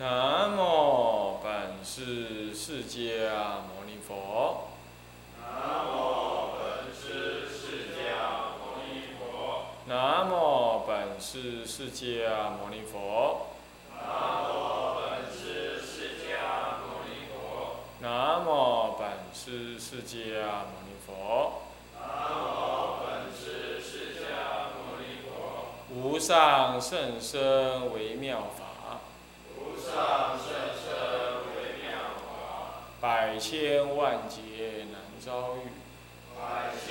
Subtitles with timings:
[0.00, 4.68] 南无本师释迦牟尼佛。
[5.38, 9.20] 南无本师释迦牟尼佛。
[9.84, 13.48] 南无本师释迦牟尼佛。
[13.92, 14.00] 南
[14.48, 17.36] 无本师释迦牟尼佛。
[18.00, 21.60] 南无本师释迦牟尼佛。
[22.00, 22.08] 南
[22.40, 25.28] 无本师释迦牟尼佛。
[25.92, 28.69] 无上甚深微妙法，
[30.00, 30.48] 上甚
[30.80, 30.88] 深
[31.52, 32.24] 微妙法，
[33.02, 35.68] 百千万劫难遭遇。
[36.34, 36.88] 百千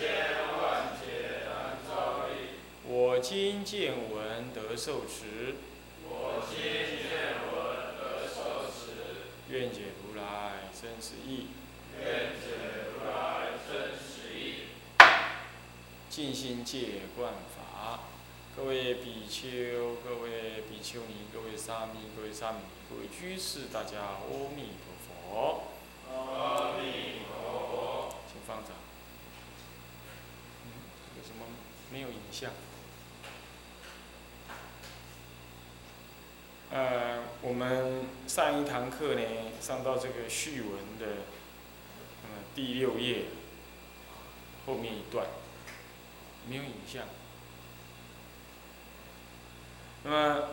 [0.53, 1.49] 万劫难
[1.87, 2.61] 遭遇。
[2.85, 5.55] 我今见闻得受持，
[6.07, 7.09] 我今见
[7.49, 7.57] 闻
[7.97, 11.47] 得受持，愿解如来真实义。
[11.99, 12.05] 愿
[12.39, 12.45] 解
[12.93, 14.69] 如来真实义。
[16.11, 18.01] 尽心戒观法，
[18.59, 22.57] 各位比丘、各位比丘尼、各位沙弥、各位沙弥、
[22.89, 25.63] 各位居士，大家阿弥陀佛，
[26.11, 27.39] 阿弥陀
[27.71, 28.15] 佛。
[28.27, 28.75] 请放掌。
[30.65, 30.67] 嗯，
[31.17, 31.45] 有什么
[31.89, 32.51] 没有影像？
[36.71, 39.21] 呃，我们上一堂课呢，
[39.61, 41.23] 上到这个序文的，
[42.23, 43.27] 呃，第六页
[44.65, 45.25] 后面一段，
[46.49, 47.05] 没有影像。
[50.09, 50.43] 那么，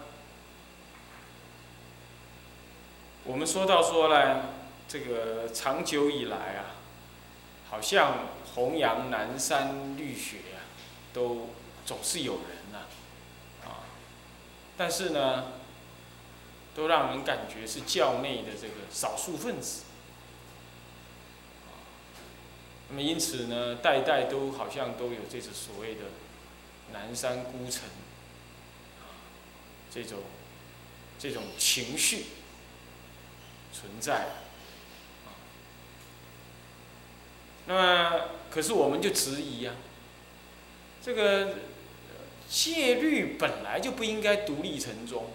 [3.25, 4.51] 我们说到说呢，
[4.87, 6.77] 这个长久以来啊，
[7.71, 8.19] 好像
[8.55, 10.61] 弘扬南山律学啊，
[11.15, 11.49] 都
[11.87, 12.81] 总是有人呐、
[13.65, 13.89] 啊，
[14.77, 15.53] 但是呢，
[16.75, 19.85] 都让人感觉是教内的这个少数分子。
[22.91, 26.03] 那么因此呢，代代都好像都有这种所谓的
[26.93, 27.85] 南山孤城。
[29.93, 30.19] 这种
[31.19, 32.27] 这种情绪
[33.73, 34.27] 存在，
[37.67, 39.73] 那么可是我们就质疑呀、
[41.03, 41.55] 这个
[42.49, 45.31] 戒律本来就不应该独立成宗，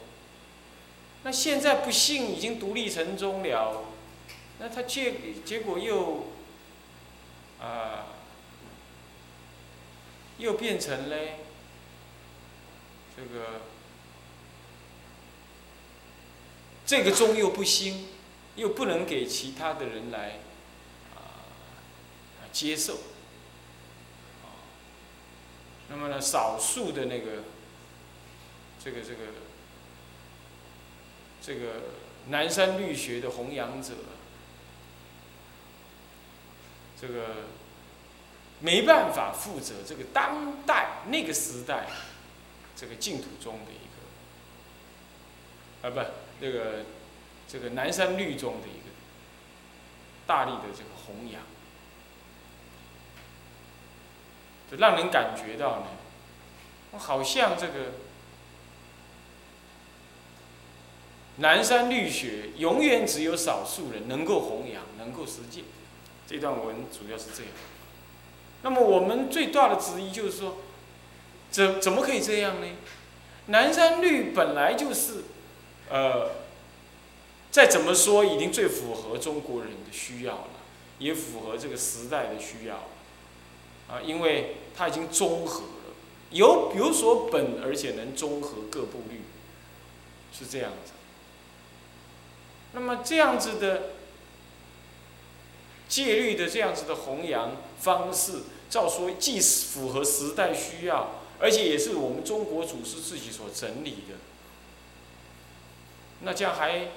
[1.23, 3.83] 那现在不幸已经独立成宗了，
[4.59, 6.27] 那他结结果又
[7.59, 8.07] 啊、
[10.37, 11.39] 又变成嘞
[13.15, 13.61] 这个。
[16.91, 18.05] 这个宗又不兴，
[18.57, 20.39] 又不能给其他的人来
[21.15, 21.39] 啊
[22.51, 22.95] 接受，
[24.43, 24.59] 啊，
[25.87, 27.43] 那么呢，少数的那个
[28.83, 29.19] 这个这个
[31.41, 31.83] 这个
[32.27, 33.93] 南山律学的弘扬者，
[36.99, 37.45] 这个
[38.59, 41.87] 没办法负责这个当代那个时代
[42.75, 43.87] 这个净土宗的一
[45.85, 46.01] 个啊不。
[46.41, 46.85] 这个
[47.47, 48.87] 这个南山律宗的一个
[50.25, 51.39] 大力的这个弘扬，
[54.71, 57.91] 就让人感觉到呢，好像这个
[61.37, 65.65] 南山律学永远只有少数人能够弘扬、能够实践。
[66.25, 67.51] 这段文主要是这样。
[68.63, 70.57] 那么我们最大的质疑就是说，
[71.51, 72.67] 怎怎么可以这样呢？
[73.47, 75.25] 南山律本来就是。
[75.91, 76.31] 呃，
[77.51, 80.47] 再怎么说，已经最符合中国人的需要了，
[80.99, 82.87] 也符合这个时代的需要，
[83.89, 85.93] 啊，因为它已经综合了，
[86.29, 89.23] 有有所本，而且能综合各部律，
[90.31, 90.93] 是这样子。
[92.71, 93.89] 那么这样子的
[95.89, 104.15] 戒律的这样子的弘扬方式，照说既符合时代需要，而且也是我们中国祖师自己所整理的。
[106.23, 106.87] 那这样还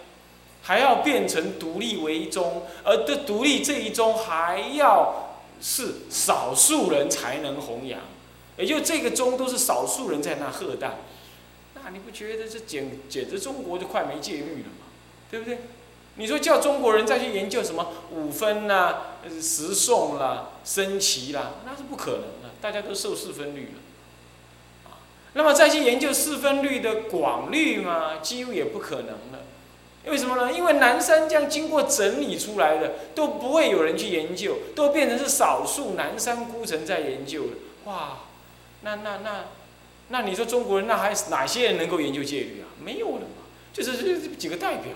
[0.63, 8.01] 还要变成独立为宗，而这独立这一宗还要是少数人才能弘扬，
[8.57, 10.99] 也就这个宗都是少数人在那喝淡，
[11.75, 14.87] 那你不觉得这简简直中国就快没戒律了吗？
[15.31, 15.59] 对不对？
[16.17, 23.84] 你说叫中国人再去研究什么五分啦、十诵啦、升旗啦，那是不可能的，大家都受四分律了。
[25.35, 29.45] 那么再去研究四分律的广律嘛，几乎也不可能了。
[30.07, 30.53] 为什么呢？
[30.53, 37.51] 因为南山这样经过整理出来的，都不会有人去研究，都变成是少数南山孤城在研究了。
[37.87, 38.19] 哇，
[38.83, 39.45] 那那那，
[40.09, 42.69] 那你说中国人那还哪些人能够研究戒律啊？
[42.79, 44.93] 没有了嘛，就是这几个代表。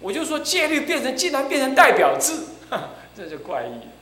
[0.00, 2.32] 我就说戒律变成竟然变成代表制，
[3.16, 3.92] 这就怪异了。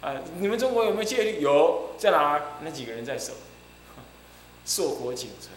[0.00, 1.40] 啊，你们中国有没有戒律？
[1.42, 2.42] 有，在哪儿？
[2.64, 3.34] 那几个人在守。
[4.68, 5.50] 硕果仅存，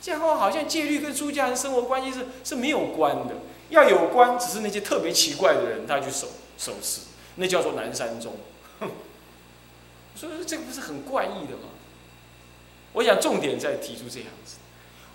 [0.00, 3.34] 这样的话好像戒律跟出家人生活关系是是没有关的，
[3.70, 7.00] 要有关，只是那些特别奇怪的人他去守守持，
[7.34, 8.34] 那叫做南山宗。
[10.14, 11.70] 所以说这个不是很怪异的吗？
[12.92, 14.58] 我想重点在提出这样子，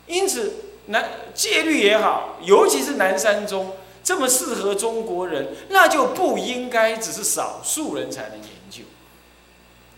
[0.06, 0.56] 因此
[0.88, 8.59] 南戒律也好，尤其是南山宗这么适合中国人，那就不应该只是少数人才能研。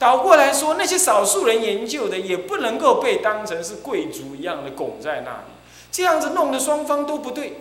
[0.01, 5.53] 倒过来说，那些少数人研究的，也不能够被当成是贵族一样的拱在那里，
[5.91, 7.57] 这样子弄得双方都不对。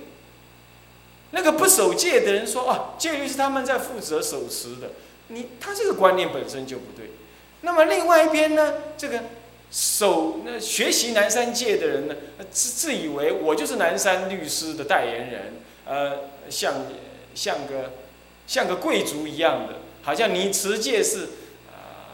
[1.33, 4.93] 那个不守戒的人说：“啊，戒律是他们在负责守持的。”
[5.29, 7.11] 你他这个观念本身就不对。
[7.61, 9.21] 那么另外一边呢，这个
[9.71, 12.15] 守那学习南山戒的人呢，
[12.51, 16.87] 自自以为我就是南山律师的代言人，呃，像
[17.35, 17.93] 像个
[18.47, 21.29] 像个贵族一样的，好像你持戒是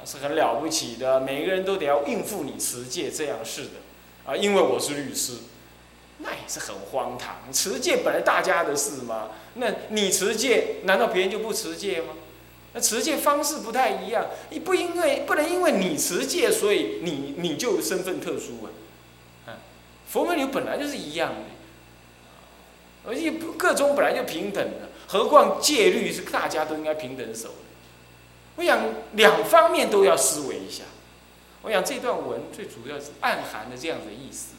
[0.07, 3.71] 是很了不起的，每个人都得要应付你持戒这样是的，
[4.25, 5.39] 啊，因为我是律师，
[6.19, 7.53] 那也是很荒唐。
[7.53, 12.15] 持戒本来大家的事嘛，那你持戒，难道别人就不持戒吗？
[12.73, 18.65] 那持戒方式不太一样，你不因为不能因为你持戒，所以你你就身份特殊
[19.47, 19.59] 啊。
[20.07, 27.66] 佛门里本来就是一样的，而且各宗本来就平等的，何况戒律是大家都应该平等守的。
[28.57, 28.81] 我想
[29.13, 30.85] 两方面都要思维一下。
[31.63, 34.55] 我想这段文最主要是暗含的这样的意思，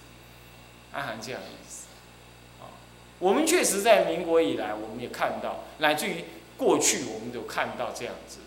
[0.94, 1.88] 暗含这样的意思。
[2.62, 2.72] 啊，
[3.20, 6.24] 我们确实在民国以来，我们也看到，乃至于。
[6.58, 8.40] 过去我们都看到这样子，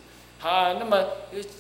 [0.43, 1.11] 啊，那么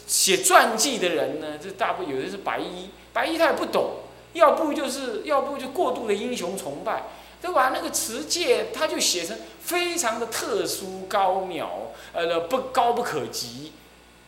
[0.08, 3.98] 写传记的人呢，这大部有的是白衣，白衣他也不懂，
[4.32, 7.04] 要不就是要不就过度的英雄崇拜，
[7.40, 11.69] 都把那个持戒他就写成非常的特殊高渺，
[12.12, 13.72] 呃，不高不可及，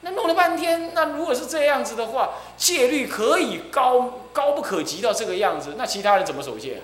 [0.03, 6.83] 那弄了半天，那如果是这样子的话，戒律可以高高不可及到这个样子，那其他人怎么守戒？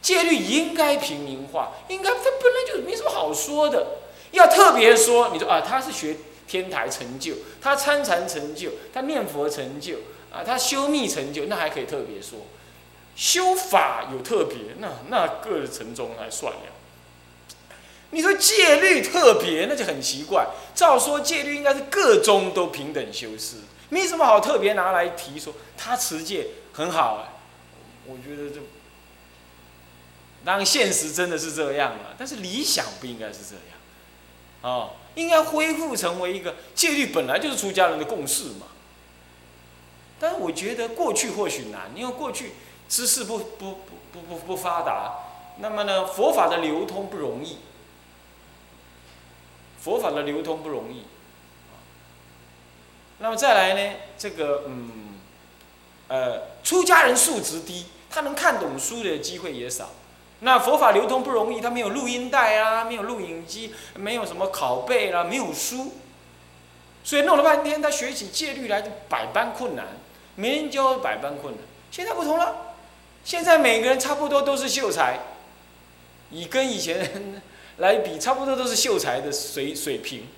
[0.00, 3.86] 戒律应该平民化，应该它本来就没什么好说的。
[4.30, 6.16] 要特别说，你说啊，他是学
[6.46, 9.96] 天台成就，他参禅成就，他念佛成就，
[10.32, 12.38] 啊，他修密成就，那还可以特别说。
[13.16, 16.60] 修法有特别，那那各层中来算了。
[18.10, 20.46] 你说戒律特别，那就很奇怪。
[20.74, 23.56] 照说戒律应该是各宗都平等修持，
[23.88, 27.26] 没什么好特别拿来提说他持戒很好。
[28.06, 28.60] 我觉得这。
[30.42, 34.74] 当现实真的是这样了，但是理想不应该是这样。
[34.74, 38.66] 啊，应该恢复成为一个戒律本来就是出家人的共识嘛。
[40.18, 42.52] 但是我觉得过去或许难，因为过去
[42.88, 43.80] 知识不不
[44.12, 45.14] 不不不发达，
[45.58, 47.58] 那么呢佛法的流通不容易，
[49.80, 51.04] 佛法的流通不容易。
[53.18, 55.18] 那么再来呢，这个嗯，
[56.08, 59.90] 呃，出家人素质低，他能看懂书的机会也少。
[60.40, 65.92] 那佛法流通不容易，他没有录音带啊，没有录影机，没有什么拷贝啦，没有书，
[67.04, 69.86] 所以弄了半天，他学起戒律来就百般困难，
[70.36, 71.62] 没人教百般困难。
[71.90, 72.74] 现在不同了，
[73.22, 75.18] 现在每个人差不多都是秀才，
[76.30, 77.42] 以跟以前
[77.80, 80.28] 来比，差不多都是秀才的水水平，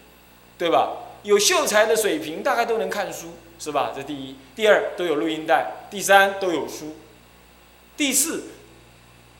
[0.58, 0.96] 对吧？
[1.22, 3.92] 有秀才的水平，大概都能看书，是吧？
[3.94, 6.96] 这第一，第二都有录音带，第三都有书，
[7.96, 8.44] 第四。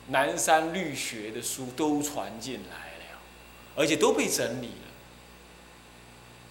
[0.07, 3.21] 南山律学的书都传进来了，
[3.77, 4.91] 而且都被整理了，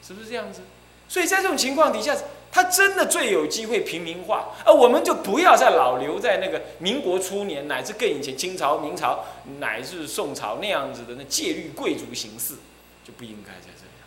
[0.02, 0.62] 是不是这样子？
[1.06, 2.16] 所以在这种情况底下，
[2.52, 9.24] 他真的最有机会平民化，而我们就不要再老留在那个民国初年乃至更以前清朝、明朝
[9.58, 12.56] 乃至宋朝那样子的那戒律贵族形式，
[13.02, 14.06] 就不应该再这样。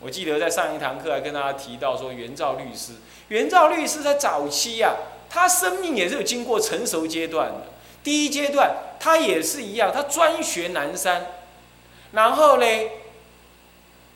[0.00, 2.92] 我记得在上一堂课还跟大家提到说，元照律师，
[3.26, 4.94] 元照律师在早期呀，
[5.28, 7.66] 他生命也是有经过成熟阶段的。
[8.04, 11.26] 第一阶段，他也是一样，他专学南山，
[12.12, 12.66] 然后呢，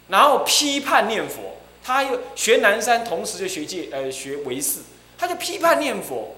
[0.07, 4.81] 然后批判念佛，他又学南山，同时就学戒，呃，学唯识，
[5.19, 6.37] 他就批判念佛，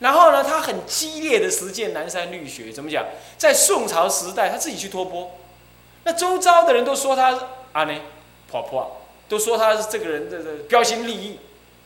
[0.00, 3.04] 然后呢，他很激烈的实践南山律学，怎么讲？
[3.38, 5.30] 在宋朝时代，他自己去托钵，
[6.04, 7.94] 那周遭的人都说他啊呢，
[8.50, 11.38] 婆婆，都说他是这个人的标新立异，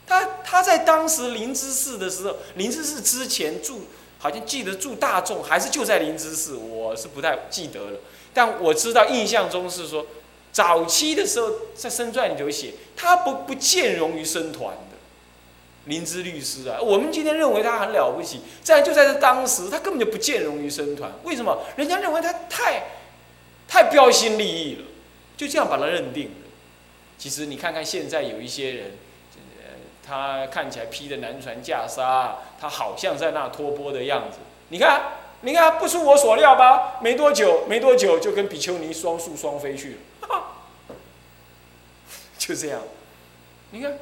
[0.05, 3.81] 他他在当时灵芝寺的时候，灵芝寺之前住。
[4.19, 7.99] 好像记得住大众还是就在灵芝寺，我是不太记得了。
[8.33, 10.07] 但我知道印象中是说，
[10.57, 14.97] 早期的时候在生传里头写，他不不见容于僧团的
[15.85, 16.79] 林芝律师啊。
[16.81, 21.11] 我们今天认为他很了不起，在就在这当时，他根本就不见容于僧团。
[21.21, 21.59] 为什么？
[21.75, 22.85] 人家认为他太
[23.67, 24.85] 太标新立异了，
[25.37, 26.47] 就这样把他认定了。
[27.19, 28.97] 其实你看看现在有一些人，
[29.59, 34.39] 呃，他看起来披着南船袈裟，他好像在那托钵的样子。
[34.69, 35.03] 你看，
[35.41, 36.97] 你看，不出我所料吧？
[37.03, 39.97] 没多久，没多久就跟比丘尼双宿双飞去了，
[42.47, 42.81] 就这样。
[43.71, 43.97] 你看，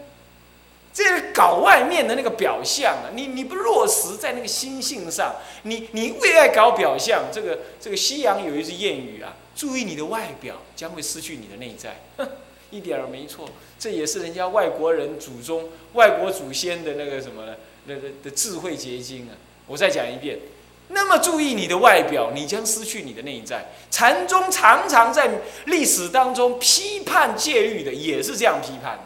[0.94, 12.02] 这个搞外面的那个表象啊，你你不落实在那个心性上，你你为爱搞表象，这个这个西洋有一句谚语啊，注意你的外表，将会失去你的内在。
[12.18, 12.28] 哼
[12.70, 13.50] 一点儿没错，
[13.80, 17.56] 这也是人家外国人祖宗、外国祖先的那个什么呢？
[17.86, 19.34] 那个的智慧结晶啊！
[19.68, 20.40] 我再讲一遍，
[20.90, 23.66] 那么注意你的外表，你将失去你的内在。
[23.90, 25.30] 禅宗常常在
[25.66, 29.00] 历史当中批判戒律的，也是这样批判，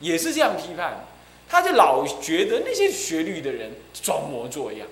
[0.00, 1.06] 也是这样批判，
[1.48, 4.86] 他就老觉得那些学律的人装模作样。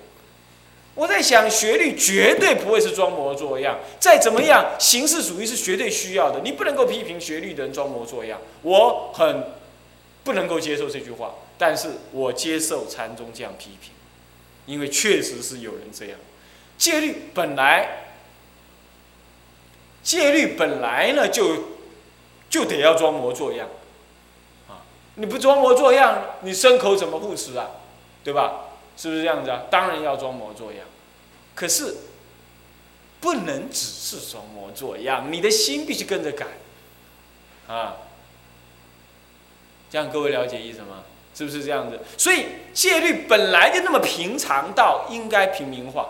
[0.95, 3.79] 我在想，学律绝对不会是装模作样。
[3.99, 6.41] 再怎么样，形式主义是绝对需要的。
[6.43, 9.43] 你不能够批评学律的人装模作样，我很
[10.23, 11.35] 不能够接受这句话。
[11.57, 13.91] 但是我接受禅宗这样批评，
[14.69, 16.19] 因为确实是有人这样。
[16.77, 18.13] 戒律本来，
[20.03, 21.69] 戒律本来呢就
[22.49, 23.67] 就得要装模作样，
[24.67, 24.85] 啊，
[25.15, 27.67] 你不装模作样，你牲口怎么护持啊？
[28.23, 28.65] 对吧？
[28.95, 29.63] 是不是这样子啊？
[29.71, 30.85] 当然要装模作样，
[31.55, 31.95] 可是
[33.19, 36.45] 不能只是装模作样，你的心必须跟着改，
[37.67, 37.97] 啊，
[39.89, 41.03] 这样各位了解意思吗？
[41.39, 41.97] 是不是这样子？
[42.17, 46.09] 所以戒律本来就那么平常到应该平民化，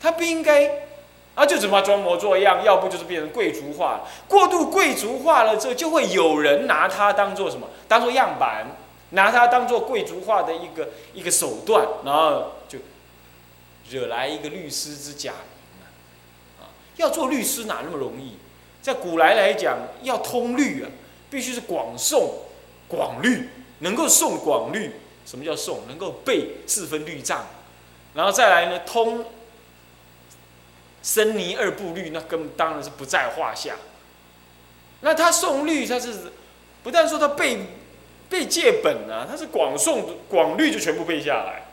[0.00, 0.86] 它不应该
[1.34, 7.68] 啊，就怎么装模作样，要不就是变成贵族化，过度贵族化了之后，就会有人拿它当做什么？
[7.86, 8.66] 当做样板。
[9.12, 12.78] 拿它当做贵族化的一个一个手段，然后就
[13.90, 15.82] 惹来一个律师之假名
[16.60, 16.70] 啊！
[16.94, 18.36] 要做律师哪那么容易？
[18.80, 20.88] 在古来来讲，要通律啊，
[21.28, 22.28] 必须是广诵
[22.86, 23.48] 广律，
[23.80, 24.92] 能够诵广律。
[25.26, 25.80] 什么叫诵？
[25.88, 27.46] 能够背四分律藏，
[28.14, 29.26] 然后再来呢，通
[31.02, 33.76] 僧尼二部律，那根本当然是不在话下。
[35.02, 36.32] 那他诵律，他是
[36.82, 37.58] 不但说他背。
[38.30, 41.64] 背戒本啊，他是广诵广律就全部背下来，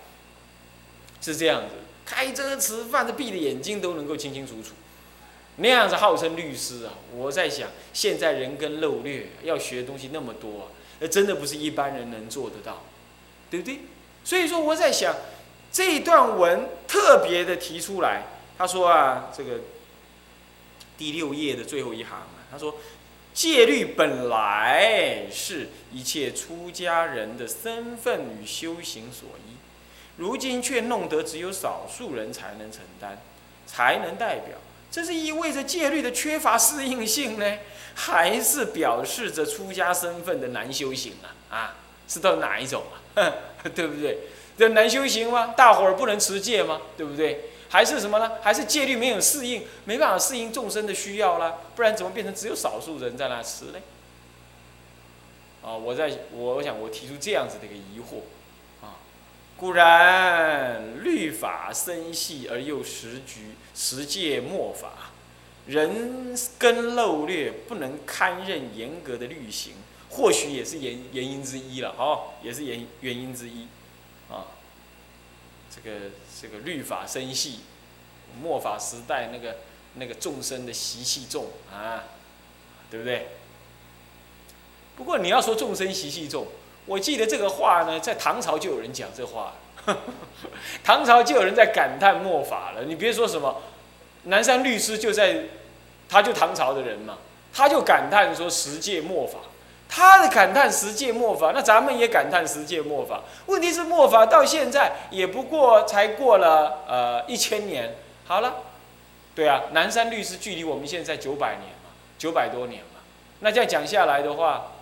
[1.21, 1.75] 是这样子。
[2.03, 4.71] 开车吃饭，他闭着眼睛都能够清清楚楚，
[5.57, 6.93] 那样子号称律师啊。
[7.15, 10.65] 我在想，现在人跟漏略，要学的东西那么多啊，
[10.99, 12.83] 那真的不是一般人能做得到，
[13.49, 13.79] 对不对？
[14.23, 15.15] 所以说我在想，
[15.71, 18.23] 这一段文特别的提出来，
[18.57, 19.61] 他说啊，这个
[20.97, 22.75] 第六页的最后一行啊，他说。
[23.33, 29.53] 戒律本来是一切出家人的身份与修行所依，
[30.15, 33.21] 如今却弄得只有少数人才能承担，
[33.67, 34.57] 才能代表。
[34.97, 37.57] 这是意味着戒律的缺乏适应性呢，
[37.93, 41.55] 还是表示着出家身份的难修行啊？
[41.55, 41.75] 啊，
[42.07, 42.81] 是到哪一种
[43.13, 43.31] 啊？
[43.75, 44.17] 对不对？
[44.57, 45.53] 这难修行吗？
[45.55, 46.81] 大伙儿不能持戒吗？
[46.97, 47.51] 对不对？
[47.69, 48.37] 还是什么呢？
[48.41, 51.57] 还是戒律没有适应，没办法适应众生的需要啦？
[51.75, 53.79] 不然怎么变成只有少数人在那吃呢？
[55.61, 58.21] 啊，我在我我想我提出这样子的一个疑惑，
[59.57, 65.11] 固然律法生细而又实局实界末法，
[65.65, 69.73] 人根漏略不能堪任严格的律行，
[70.11, 73.67] 或许也是原原因之一了，哈，也是原原因之一，
[74.29, 74.47] 啊，
[75.69, 76.11] 这个。
[76.39, 77.61] 这个律法生细，
[78.39, 79.57] 末法时代那个
[79.95, 82.03] 那个众生的习气重啊，
[82.91, 83.29] 对不对？
[84.95, 86.45] 不过你要说众生习气重，
[86.87, 89.53] 我记得这个话呢，在唐朝就有人讲这话，
[90.83, 92.83] 唐朝就有人在感叹末法了。
[92.85, 93.61] 你别说什么，
[94.23, 95.41] 南山律师就在，
[96.09, 97.19] 他就唐朝的人嘛，
[97.53, 99.37] 他就感叹说十界末法。
[99.89, 103.21] 他的感叹十界末法，那咱们也感叹十界末法。
[103.45, 108.53] 问题是末法到现在也不过才过了呃一千年，好了，
[109.33, 112.99] 对啊，南山律师距离我们现在九百年嘛，九百多年嘛，
[113.39, 114.73] 那这样讲下来的话，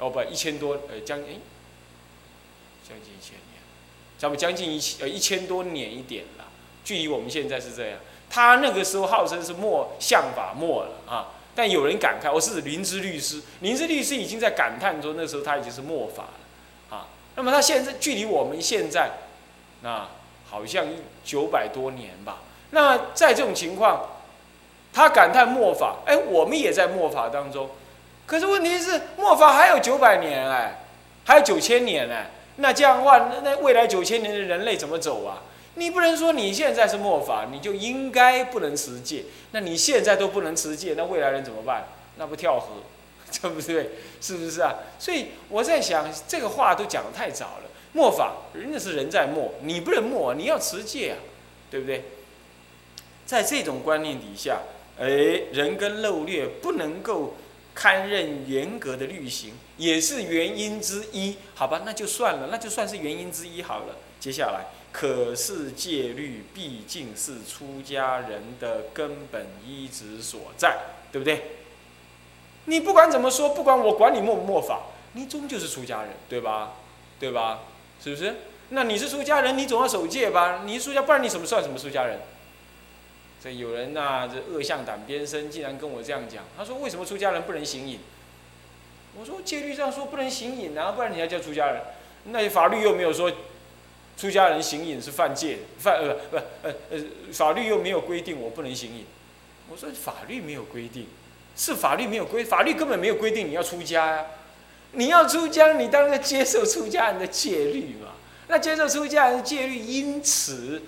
[0.00, 1.38] 哦不，一千多呃将哎，
[2.82, 3.62] 将近一千年，
[4.18, 6.46] 咱们将近一千呃一千多年一点了，
[6.84, 7.98] 距离我们现在是这样。
[8.28, 11.34] 他那个时候号称是末相法末了啊。
[11.52, 19.10] 但有人感慨，我是林芝律师，林芝律师已经在感叹说，那时候他已经是末法了，啊，那么他现在距离我们现在，
[19.82, 20.08] 那
[20.48, 20.86] 好像
[21.24, 22.38] 九百多年吧。
[22.70, 24.08] 那在这种情况，
[24.92, 27.68] 他感叹末法，哎，我们也在末法当中，
[28.30, 30.84] 可是问题是末法还有九百年哎，
[31.24, 35.42] 还有九千年哎，那这样的话，那那未来九千年的人类怎么走啊？
[35.74, 39.24] 你不能说你现在是末法，你就应该不能持戒。
[39.50, 41.88] 那你现在都不能持戒，那未来人怎么办？
[42.18, 42.68] 那不跳河，
[43.42, 43.90] 对不对？
[44.20, 44.76] 是不是啊？
[45.00, 47.64] 所以我在想，这个话都讲得太早了。
[47.94, 51.18] 末法，人家是人在末，你不能末，你要持戒啊，
[51.68, 52.04] 对不对？
[53.26, 54.60] 在这种观念底下，
[55.00, 55.06] 哎，
[55.52, 57.34] 人跟漏略不能够
[57.80, 61.38] 堪任严格的律行，也是原因之一。
[61.54, 63.96] 好吧，那就算了，那就算是原因之一好了。
[64.20, 70.76] 接下来，可是戒律毕竟是出家人的根本依止所在，
[71.10, 71.52] 对不对？
[72.66, 74.82] 你不管怎么说，不管我管你末不末法，
[75.14, 76.74] 你终究是出家人，对吧？
[77.18, 77.60] 对吧？
[78.04, 78.34] 是不是？
[78.68, 80.64] 那你是出家人，你总要守戒吧？
[80.66, 82.20] 你是出家，不然你什么算什么出家人？
[83.42, 86.44] 这有人呐，这恶向胆边生，竟然跟我这样讲。
[86.56, 87.98] 他说：“为什么出家人不能行淫？”
[89.18, 91.82] 我说：“戒律上说不能行淫啊，不然你还叫出家人？
[92.24, 93.32] 那些法律又没有说
[94.16, 96.98] 出家人行淫是犯戒，犯呃不呃呃，
[97.32, 99.06] 法律又没有规定我不能行淫。”
[99.70, 101.06] 我说：“法律没有规定，
[101.56, 104.26] 是法律没有规，法律根本没有规定你要出家呀。”
[104.92, 108.08] 你要出家，你当然接受出家人的戒律嘛。
[108.48, 110.82] 那接受出家人的戒律，因此，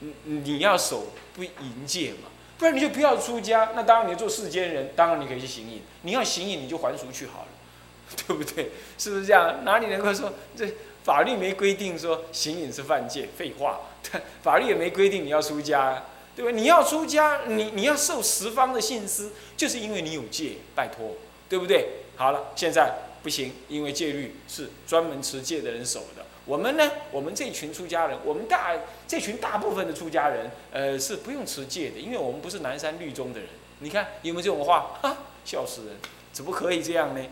[0.00, 0.12] 你
[0.44, 2.28] 你要守不淫戒嘛，
[2.58, 3.70] 不然你就不要出家。
[3.74, 5.82] 那当然，你做世间人，当然你可以去行淫。
[6.02, 7.48] 你要行淫，你就还俗去好了，
[8.26, 8.70] 对不对？
[8.96, 9.64] 是不是这样？
[9.64, 10.68] 哪里能够说这
[11.04, 13.28] 法律没规定说行淫是犯戒？
[13.36, 13.80] 废话，
[14.42, 16.04] 法律也没规定你要出家，
[16.36, 16.50] 对吧？
[16.50, 21.16] 你要出家，你你要受十方的信施，就是因为你有戒，拜托，
[21.48, 21.88] 对不对？
[22.16, 26.17] 好了，现在不行，因为戒律是专门持戒的人守的。
[26.48, 28.72] 我们呢，我们这群出家人，我们大
[29.06, 33.50] 这群大部分的出家人，呃，是不用持戒的，因为我们不是南山律宗的人。
[33.80, 34.98] 你看有没有这种话？
[35.02, 35.96] 哈，笑死人！
[36.32, 37.22] 怎么可以这样呢？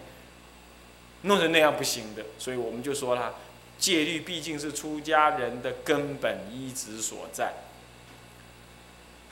[1.23, 2.25] 弄成那样不行的。
[2.38, 3.37] 所以我们就说了，
[3.78, 7.54] 戒律毕竟是出家人的根本依止所在。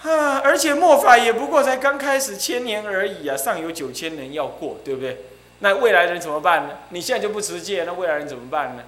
[0.01, 5.19] 啊，而且末法也不过才刚开始千年而已啊，尚有九千年要过，对不对？
[5.59, 6.79] 那未来人怎么办呢？
[6.89, 8.83] 你现在就不持戒，那未来人怎么办呢？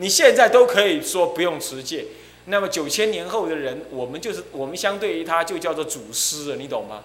[0.00, 2.06] 你现在都可以说不用持戒，
[2.46, 7.02] 那么九千年后的人，我们就是我们相对于他就叫做祖师了，你懂吗？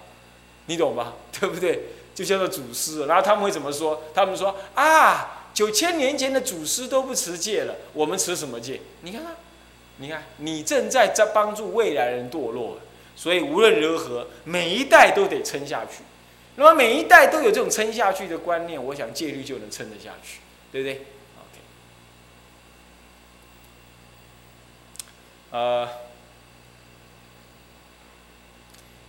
[0.67, 1.15] 你懂吗？
[1.37, 1.83] 对不对？
[2.15, 3.05] 就叫做祖师。
[3.05, 4.01] 然后他们会怎么说？
[4.13, 8.79] 他们说啊，九千年前的祖师都不持戒了，我们持什么戒？
[9.01, 9.35] 你看看，
[9.97, 12.79] 你看，你正在在帮助未来人堕落，
[13.17, 16.03] 所以无论如何，每一代都得撑下去。
[16.55, 20.39] 那么每一代都有这种撑下去的观念，我想戒律就能撑得下去，
[20.71, 21.05] 对不对
[25.51, 25.87] 呃，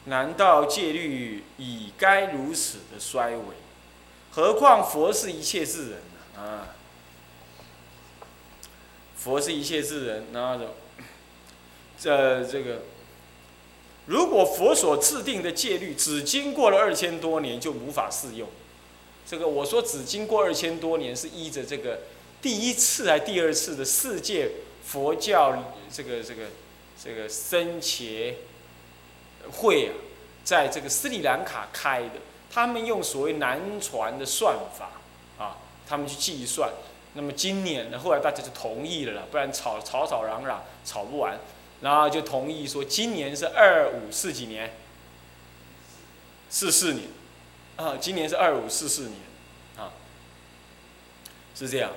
[0.05, 3.43] 难道戒律已该如此的衰微？
[4.31, 6.01] 何况佛是一切智人
[6.37, 6.69] 啊！
[9.17, 10.67] 佛是一切智人，然后
[11.99, 12.83] 这这个。
[14.05, 18.49] 如果佛所制定的戒律只经过了二千多年就无法适用，
[19.27, 22.03] 这个我说只经过二千多年是依着这个
[22.41, 24.49] 第一次还第二次的世界
[24.87, 26.45] 佛教这个这个
[27.03, 28.37] 这个僧伽
[29.51, 29.93] 会啊，
[30.45, 32.21] 在这个斯里兰卡开的，
[32.51, 34.93] 他们用所谓南传的算法
[35.39, 36.71] 啊，他们去计算，
[37.15, 41.39] 那么今年呢，后来大家就同意了啦，不然吵吵吵嚷嚷吵不完。
[41.83, 44.73] 然后就同意说，今年是二五四几年，
[46.49, 47.07] 四四年，
[47.77, 49.21] 啊，今年是二五四四年，
[49.77, 49.93] 啊，
[51.55, 51.93] 是这样。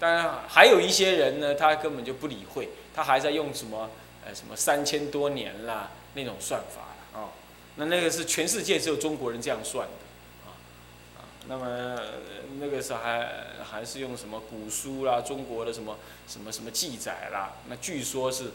[0.00, 3.90] 当然还有一些人呢，他根本就不理会，他还在用什么
[4.26, 7.28] 呃什么三千多年啦那种算法啊。
[7.76, 9.94] 那那个是全世界只有中国人这样算的，
[10.46, 10.58] 啊
[11.18, 11.20] 啊。
[11.46, 12.00] 那么
[12.58, 13.28] 那个时候还
[13.62, 18.52] 还是用什么古书啦，中国的什么什么什么记载啦，那据说是。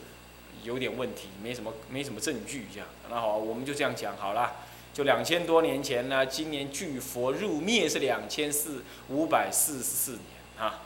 [0.63, 2.87] 有点问题，没什么没什么证据，这样。
[3.09, 4.53] 那好，我们就这样讲好了。
[4.93, 10.21] 就两千多年前呢，今年距佛入灭是两千四五百四十四年
[10.57, 10.81] 啊。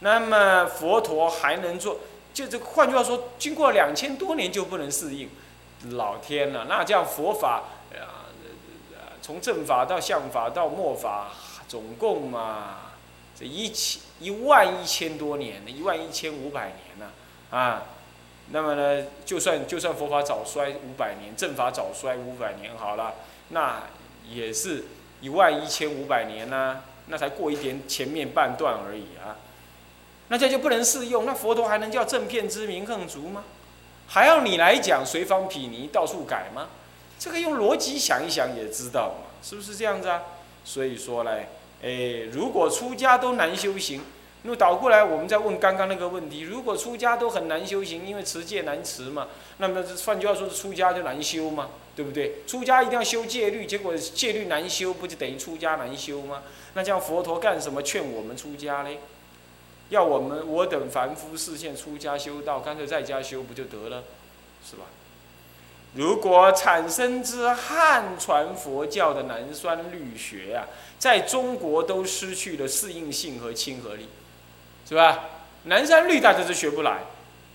[0.00, 1.98] 那么佛陀还能做？
[2.32, 5.28] 就这换句话说，经过两千多年就不能适应？
[5.92, 8.28] 老天呐，那这样佛法啊，
[9.20, 11.32] 从正法到相法到末法，
[11.66, 12.92] 总共嘛，
[13.38, 17.10] 这一千一万一千多年，一万一千五百年呢
[17.50, 17.82] 啊。
[18.52, 23.14] 那么呢，就算就算佛法早衰五百年，正法早衰五百年，好了，
[23.50, 23.82] 那
[24.28, 24.84] 也是
[25.20, 29.36] 一万一千五百年呐，那才过一点前面半段而已啊，
[30.30, 33.44] 那这就不能适用，那佛陀还能叫正片之名更足吗？
[34.06, 36.68] 还要你来讲随方毗尼到处改吗？
[37.18, 40.22] 这个用逻辑想一想也知道嘛，是不是这样子啊？
[40.64, 41.48] 所以说嘞，
[41.82, 44.00] 哎，如果出家都难修行。
[44.42, 49.26] 那倒过来，我们再问刚刚那个问题：如果出家都很难修行，因为持戒难持嘛，
[49.58, 52.36] 那么换句话说，是出家就难修嘛，对不对？
[52.46, 56.42] 出家一定要修戒律，结果戒律难修，不就等于出家难修吗？
[56.72, 59.00] 那这样佛陀干什么劝我们出家嘞？
[59.90, 64.02] 要我们我等凡夫视线出家修道，干脆在家修不就得了，
[64.64, 64.86] 是吧？
[65.94, 70.66] 如果产生之汉传佛教的南山律学啊，
[71.00, 74.08] 在中国都失去了适应性和亲和力，
[74.88, 75.24] 是吧？
[75.64, 77.00] 南山律大家都学不来，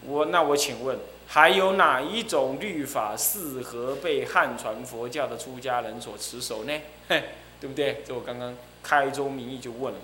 [0.06, 6.82] 我那我请问，还有哪一种律法适合被汉传佛教的出家人所持守呢？
[7.08, 7.24] 嘿，
[7.62, 8.04] 对不对？
[8.06, 10.00] 这我刚刚开宗明义就问了，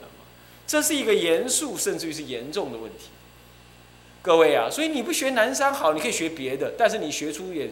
[0.65, 3.09] 这是一个严肃甚至于是严重的问题。
[4.21, 7.69] 各位啊，所以你不学南山好，你可以学别的，但是你学出也。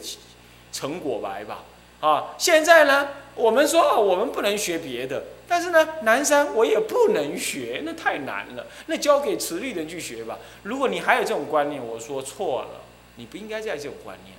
[0.71, 1.63] 成果来吧，
[1.99, 2.36] 啊！
[2.38, 10.38] 现在呢，我们说我们不能学别的，但是呢，南山我也不能学，那太难了，那交给慈律人去学吧。
[10.62, 12.82] 如果你还有这种观念，我说错了，
[13.15, 14.38] 你不应该在这种观念，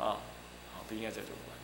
[0.00, 0.18] 啊，
[0.74, 1.56] 啊，不应该在这种观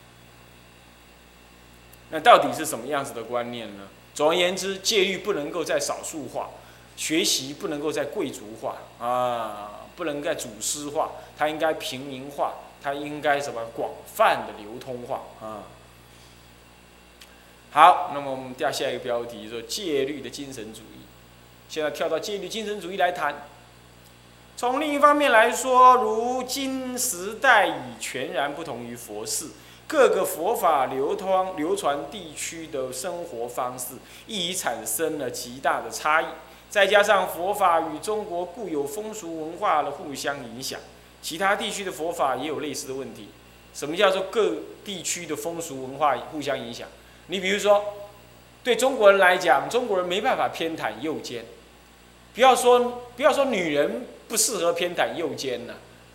[2.09, 2.11] 念。
[2.11, 3.89] 那到底是什么样子的观念呢？
[4.17, 6.49] 总而言之，戒律不能够再少数化，
[6.95, 12.55] 学习不能够再贵族化，啊，不能再祖师化，它应该平民化。
[12.81, 15.63] 它应该什么广泛的流通化啊？
[17.71, 21.01] 好，那么我们掉下一个标题说戒律的精神主义。
[21.69, 23.47] 现在跳到戒律精神主义来谈。
[24.55, 29.47] 从另一方面来说，如今时代已全然不同于佛世，
[29.87, 33.95] 各个佛法流通流传地区的生活方式
[34.27, 36.25] 亦已产生了极大的差异。
[36.69, 40.79] 再加上佛法与中国固有风俗文化的互相影响。
[41.21, 43.29] 其他地区的佛法也有类似的问题。
[43.73, 46.87] 什么叫做各地区的风俗文化互相影响？
[47.27, 47.83] 你比如说，
[48.63, 51.45] 对中国人来讲，中国人没办法偏袒右肩。
[52.35, 55.73] 不要说不要说女人不适合偏袒右肩呐，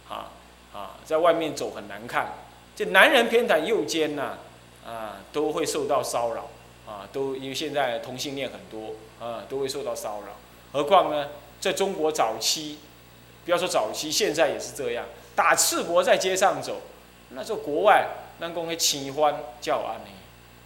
[0.08, 0.30] 啊
[0.72, 2.34] 啊，在外面走很难看。
[2.74, 4.38] 这男人偏袒右肩呐，
[4.86, 6.48] 啊，都会受到骚扰，
[6.86, 10.36] 啊，都因为现在同性恋很多，啊，都会受到骚扰。
[10.72, 11.28] 何况呢，
[11.60, 12.78] 在中国早期。
[13.44, 15.04] 不要说早期，现在也是这样，
[15.34, 16.80] 打赤膊在街上走，
[17.30, 18.06] 那时候国外
[18.38, 20.10] 那公会奇欢叫安呢。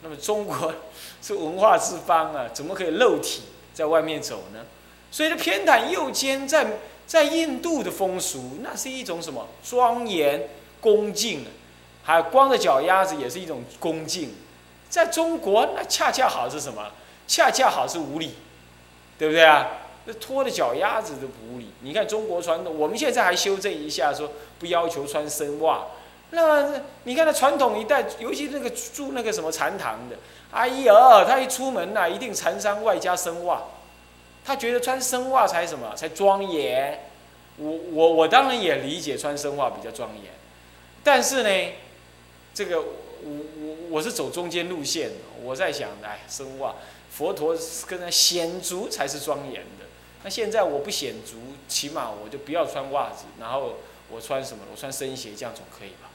[0.03, 0.75] 那么中国
[1.23, 4.67] 是文化之邦啊，怎么可以肉体在外面走呢？
[5.11, 6.67] 所以这，偏袒右肩在
[7.07, 10.47] 在印度的风俗，那是一种什么庄严
[10.83, 11.47] 恭敬，
[12.07, 14.33] 还光着脚丫子也是一种恭敬。
[14.89, 16.87] 在中国，那恰恰好是什么？
[17.27, 18.35] 恰恰好是无礼，
[19.19, 19.67] 对不对啊？
[20.05, 21.73] 那拖着脚丫子都不理。
[21.81, 25.87] 你看中国传统，我们现在还修正一下，说不要求穿深袜。
[26.31, 30.17] 那你看那传统一代，尤其那个住那个什么禅堂的，
[30.53, 33.63] 哎呀，他一出门呐，一定禅衫外加深袜。
[34.45, 37.01] 他觉得穿深袜才什么，才庄严。
[37.59, 40.33] 我我我当然也理解穿深袜比较庄严，
[41.03, 41.73] 但是呢，
[42.57, 42.89] 这个我
[43.61, 45.11] 我我是走中间路线。
[45.43, 46.75] 我在想，哎，深袜，
[47.11, 47.55] 佛陀
[47.87, 49.85] 跟那显足才是庄严的。
[50.25, 51.37] 那现在我不显足，
[51.69, 53.75] 起码我就不要穿袜子，然后
[54.11, 54.65] 我穿什么？
[54.73, 56.09] 我穿深鞋，这样总可以吧？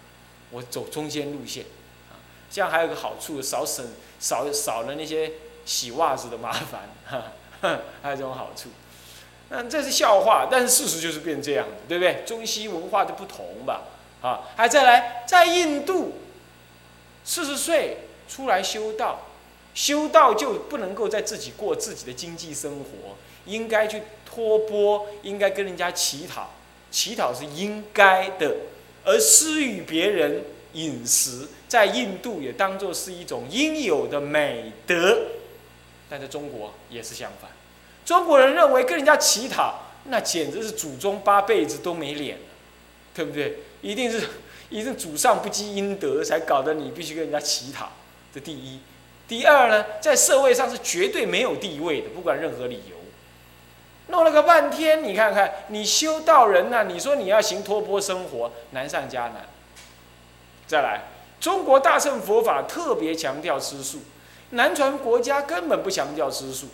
[0.50, 1.66] 我走中间路线，
[2.10, 2.18] 啊，
[2.50, 3.86] 这样还有个好处，少省
[4.20, 7.32] 少少了那些洗袜子的麻烦，哈，
[8.02, 8.70] 还有这种好处。
[9.50, 12.24] 那这是笑话，但是事实就是变这样，对不对？
[12.26, 13.84] 中西文化的不同吧，
[14.22, 16.16] 啊，还再来，在印度，
[17.24, 19.28] 四十岁出来修道，
[19.74, 23.16] 修道就不能够在自己过自己的经济生活。
[23.46, 26.52] 应该去托钵，应该跟人家乞讨，
[26.92, 28.56] 乞讨是应该的，
[29.04, 35.24] 而施与别人饮食，在印度也当做是一种应有的美德，
[36.08, 37.50] 但在中国也是相反，
[38.06, 42.44] 中国人认为跟人家乞讨，那简直是祖宗八辈子都没脸了，
[43.16, 43.58] 对不对？
[43.82, 44.30] 一定是，
[44.72, 47.90] 一定祖上不积阴德，才搞得你必须跟人家乞讨。
[48.34, 48.80] 这第一，
[49.28, 52.96] 第二呢，在社会上是绝对没有地位的，不管任何理由。
[54.08, 59.46] 弄了个半天，你看看，你修道人呐，你说你要行托钵生活，难上加难。
[60.68, 61.02] 再来，
[61.40, 64.00] 中国大乘佛法特别强调吃素，
[64.52, 66.68] 南传国家根本不强调吃素。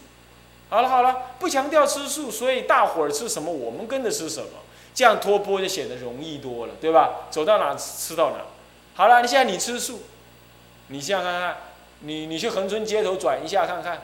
[0.69, 4.49] 好了好了，不强调吃素，所以大伙儿吃什么，我们跟着吃什么，
[4.97, 7.27] 这样托钵就显得容易多了，对吧？
[7.29, 8.37] 走到哪吃到哪。
[8.95, 10.01] 好了，你现在你吃素，
[10.87, 11.57] 你想想看看，
[11.99, 14.01] 你你去横村街头转一下看看，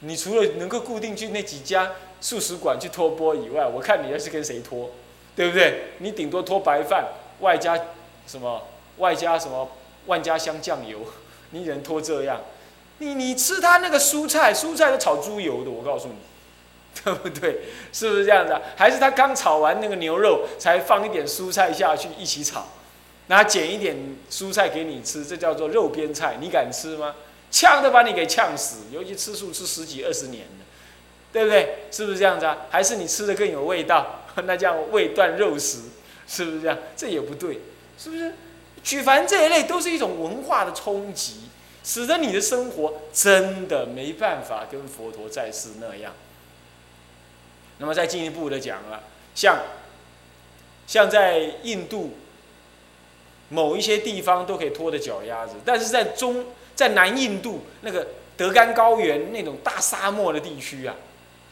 [0.00, 1.92] 你除了能够固定去那几家。
[2.20, 4.90] 素食馆去托钵以外，我看你要是跟谁托，
[5.36, 5.92] 对不对？
[5.98, 7.06] 你顶多托白饭，
[7.38, 7.78] 外加
[8.26, 8.66] 什么？
[8.98, 9.70] 外加什么？
[10.06, 10.98] 万家香酱油，
[11.52, 12.40] 你只能托这样？
[12.98, 16.14] 你你吃他那个蔬菜，蔬菜都炒猪油的，我告诉你，
[17.04, 17.60] 对不对？
[17.92, 18.60] 是不是这样的？
[18.76, 22.68] 还是他刚炒完那个牛肉，才放一点蔬菜下去一起炒？
[23.28, 23.96] 拿捡一点
[24.30, 27.14] 蔬菜给你吃，这叫做肉边菜，你敢吃吗？
[27.50, 30.64] 呛都把你给呛死，尤其吃素吃十几二十年的，
[31.32, 31.78] 对不对？
[31.90, 32.58] 是不是这样子啊？
[32.68, 34.24] 还是你吃的更有味道？
[34.44, 35.78] 那叫味断肉食，
[36.26, 36.76] 是不是这样？
[36.96, 37.60] 这也不对，
[37.96, 38.34] 是不是？
[38.82, 41.48] 举凡这一类都是一种文化的冲击，
[41.84, 46.12] 使得你的生活真的没办法跟佛陀在世那样。
[47.80, 49.02] 那么再进一步的讲了，
[49.34, 49.58] 像
[50.86, 52.12] 像在印度
[53.48, 60.94] 某一些地方都可以拖着脚丫子，但是在中在南印度那个德干高原那种大沙漠的地区啊，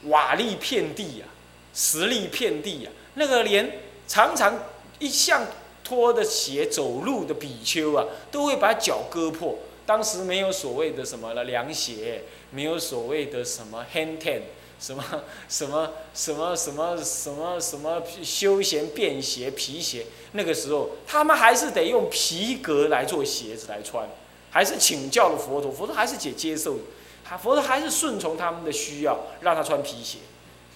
[0.05, 1.27] 瓦砾遍地啊，
[1.75, 4.63] 石砾遍地啊，那个连常常
[4.99, 5.47] 一向
[5.83, 9.59] 拖的鞋走路的比丘啊，都会把脚割破。
[9.87, 14.41] 当时没有所谓的什么了凉鞋，没有所谓的什么 hand tan，
[14.81, 15.05] 什么
[15.49, 20.07] 什么什么什么什么什么休闲便鞋、皮鞋。
[20.33, 24.09] 那个时候，他们还是得用皮革来做鞋子来穿，
[24.51, 26.79] 还是请教了佛陀，佛陀还是接接受，
[27.25, 30.19] 还佛陀还是顺从他们的需要，让他穿皮鞋。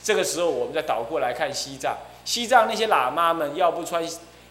[0.02, 4.02] 这个时候，我们再倒过来看西藏，西藏那些喇嘛们要不穿。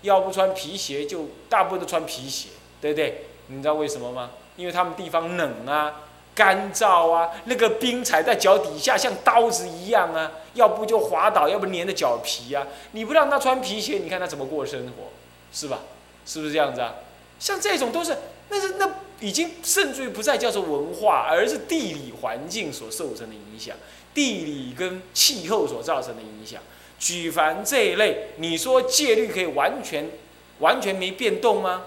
[0.03, 2.49] 要不穿皮鞋，就大部分都穿皮鞋，
[2.81, 3.25] 对不对？
[3.49, 4.31] 你知道为什么吗？
[4.57, 6.01] 因为他们地方冷啊、
[6.41, 12.65] 干燥啊，那个冰踩在脚底下像刀子一样啊，要不就滑倒，要不粘着脚皮啊。
[12.93, 15.11] 你不让他穿皮鞋，你看他怎么过生活，
[15.53, 15.81] 是吧？
[16.25, 16.95] 是不是这样子啊？
[17.39, 18.17] 像这种都是，
[18.49, 23.77] 那是那已经甚至于不再叫做文化，而是地理环境所受成的影响，
[24.15, 26.59] 地理跟气候所造成的影响。
[26.97, 30.09] 举凡这一类，你说戒律可以完全
[30.57, 31.83] 完全没变动吗？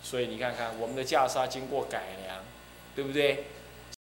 [0.00, 2.36] 所以你看看我们的袈裟经过改良，
[2.94, 3.46] 对不对？